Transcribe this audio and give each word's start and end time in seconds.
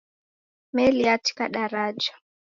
Meli 0.73 0.99
yatika 1.07 1.49
daraja 1.53 2.13